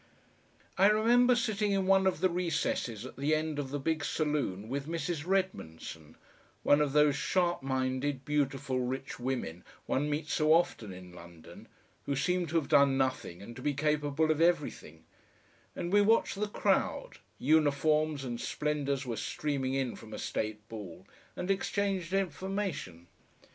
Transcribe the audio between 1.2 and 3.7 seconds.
sitting in one of the recesses at the end of